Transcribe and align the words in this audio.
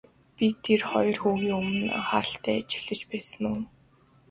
Би 0.35 0.47
тэр 0.65 0.81
хоёр 0.91 1.17
хүнийг 1.21 1.51
өмнө 1.59 1.79
нь 1.85 1.93
анхааралтай 1.97 2.55
ажиглаж 2.59 3.01
байсан 3.11 3.43
уу? 3.51 3.61